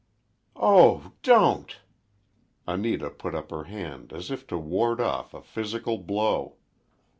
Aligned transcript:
"Oh! 0.55 1.11
Don't!" 1.21 1.77
Anita 2.65 3.11
put 3.11 3.35
up 3.35 3.51
her 3.51 3.65
hand 3.65 4.11
as 4.11 4.31
if 4.31 4.47
to 4.47 4.57
ward 4.57 4.99
off 4.99 5.31
a 5.35 5.43
physical 5.43 5.99
blow. 5.99 6.55